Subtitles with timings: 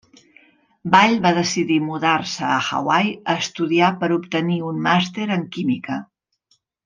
[0.93, 5.99] Ball va decidir mudar-se a Hawaii a estudiar per obtenir un màster en química.